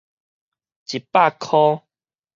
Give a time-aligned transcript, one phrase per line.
[0.87, 1.83] 一百箍